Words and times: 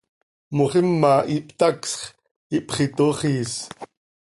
Moxima 0.57 1.13
ihptacsx, 1.35 1.91
ihpxitoxiis. 2.57 3.51